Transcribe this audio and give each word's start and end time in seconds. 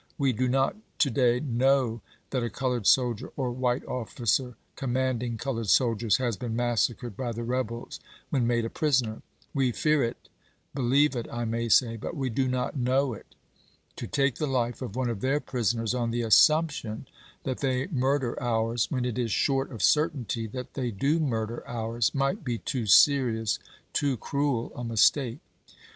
"We 0.17 0.33
do 0.33 0.47
not 0.47 0.75
to 0.97 1.11
day 1.11 1.39
linoiv 1.39 2.01
that 2.31 2.41
a 2.41 2.49
colored 2.49 2.87
sol 2.87 3.13
dier, 3.13 3.29
or 3.35 3.51
white 3.51 3.85
officer 3.85 4.55
commanding 4.75 5.37
colored 5.37 5.69
soldiers, 5.69 6.17
has 6.17 6.35
been 6.37 6.55
massacred 6.55 7.15
by 7.15 7.31
the 7.33 7.43
rebels 7.43 7.99
when 8.31 8.47
made 8.47 8.65
a 8.65 8.69
prisoner. 8.71 9.21
We 9.53 9.71
fear 9.71 10.01
it, 10.03 10.27
believe 10.73 11.15
it, 11.15 11.27
I 11.31 11.45
may 11.45 11.69
say, 11.69 11.97
but 11.97 12.15
we 12.17 12.31
do 12.31 12.47
not 12.47 12.75
hnow 12.75 13.15
it. 13.15 13.35
To 13.97 14.07
take 14.07 14.37
the 14.37 14.47
life 14.47 14.81
of 14.81 14.95
one 14.95 15.07
of 15.11 15.21
their 15.21 15.39
prisoners 15.39 15.93
on 15.93 16.09
the 16.09 16.23
assumption 16.23 17.07
that 17.43 17.59
they 17.59 17.85
murder 17.85 18.35
ours, 18.41 18.89
when 18.89 19.05
it 19.05 19.19
is 19.19 19.31
short 19.31 19.69
of 19.71 19.83
certainty 19.83 20.47
that 20.47 20.73
they 20.73 20.89
do 20.89 21.19
murder 21.19 21.63
ours, 21.67 22.09
might 22.15 22.43
be 22.43 22.57
too 22.57 22.87
serious, 22.87 23.59
too 23.93 24.17
cruel, 24.17 24.71
a 24.75 24.83
mistake. 24.83 25.37